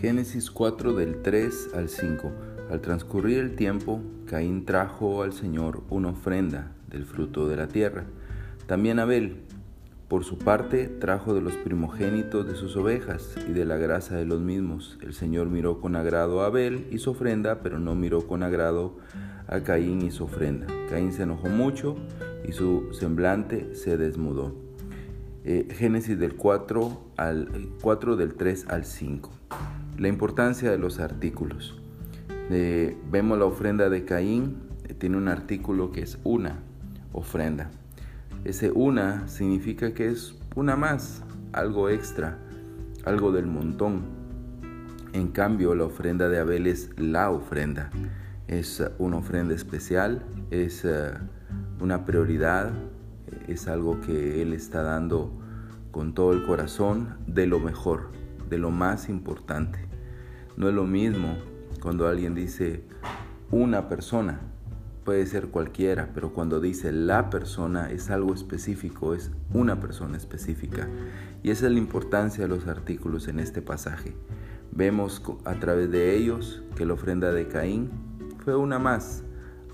[0.00, 2.32] Génesis 4 del 3 al 5.
[2.70, 8.06] Al transcurrir el tiempo, Caín trajo al Señor una ofrenda del fruto de la tierra.
[8.66, 9.42] También Abel,
[10.08, 14.24] por su parte, trajo de los primogénitos de sus ovejas y de la grasa de
[14.24, 14.98] los mismos.
[15.02, 18.96] El Señor miró con agrado a Abel y su ofrenda, pero no miró con agrado
[19.48, 20.66] a Caín y su ofrenda.
[20.88, 21.96] Caín se enojó mucho
[22.48, 24.54] y su semblante se desmudó.
[25.44, 29.39] Eh, Génesis del 4, al, 4 del 3 al 5.
[30.00, 31.78] La importancia de los artículos.
[32.48, 34.56] Eh, vemos la ofrenda de Caín,
[34.88, 36.60] eh, tiene un artículo que es una
[37.12, 37.70] ofrenda.
[38.44, 42.38] Ese una significa que es una más, algo extra,
[43.04, 44.04] algo del montón.
[45.12, 47.90] En cambio, la ofrenda de Abel es la ofrenda.
[48.48, 51.10] Es una ofrenda especial, es eh,
[51.78, 52.72] una prioridad,
[53.48, 55.30] es algo que Él está dando
[55.90, 58.12] con todo el corazón de lo mejor,
[58.50, 59.78] de lo más importante.
[60.56, 61.38] No es lo mismo
[61.80, 62.84] cuando alguien dice
[63.50, 64.40] una persona,
[65.04, 70.88] puede ser cualquiera, pero cuando dice la persona es algo específico, es una persona específica.
[71.42, 74.14] Y esa es la importancia de los artículos en este pasaje.
[74.72, 77.90] Vemos a través de ellos que la ofrenda de Caín
[78.44, 79.24] fue una más,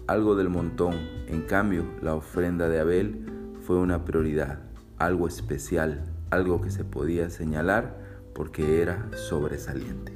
[0.06, 0.94] algo del montón.
[1.26, 3.26] En cambio, la ofrenda de Abel
[3.62, 4.60] fue una prioridad,
[4.98, 8.05] algo especial, algo que se podía señalar
[8.36, 10.15] porque era sobresaliente.